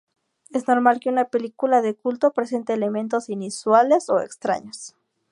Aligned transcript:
Es 0.51 0.67
normal 0.67 0.99
que 0.99 1.09
una 1.09 1.25
película 1.25 1.83
de 1.83 1.93
culto 1.93 2.33
presente 2.33 2.73
elementos 2.73 3.29
inusuales 3.29 4.09
o 4.09 4.19
extraños. 4.19 4.95